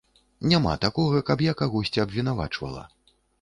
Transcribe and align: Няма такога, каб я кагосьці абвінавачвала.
Няма 0.53 0.71
такога, 0.85 1.21
каб 1.27 1.43
я 1.47 1.53
кагосьці 1.61 2.03
абвінавачвала. 2.05 2.89